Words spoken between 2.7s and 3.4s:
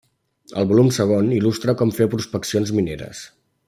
mineres.